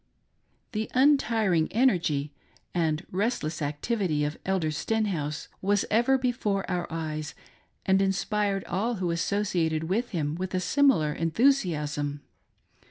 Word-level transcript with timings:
The 0.71 0.89
untiring 0.95 1.71
'energy 1.71 2.33
and 2.73 3.05
restless 3.11 3.61
activity 3.61 4.23
of 4.25 4.35
Elder' 4.47 4.71
Sten 4.71 5.05
house 5.05 5.47
was 5.61 5.85
ever 5.91 6.17
before 6.17 6.67
our 6.67 6.91
eyes, 6.91 7.35
and 7.85 8.01
inspired 8.01 8.63
all 8.65 8.95
who 8.95 9.09
associ 9.09 9.63
ated 9.63 9.83
with 9.83 10.09
him 10.09 10.33
with 10.33 10.55
a 10.55 10.59
similar 10.59 11.13
enthusiasm. 11.13 12.23